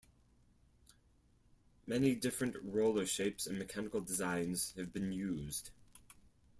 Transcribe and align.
Many 1.85 2.15
different 2.15 2.55
roller 2.63 3.05
shapes 3.05 3.45
and 3.45 3.59
mechanical 3.59 4.01
designs 4.01 4.73
have 4.75 4.91
been 4.91 5.11
used. 5.11 5.69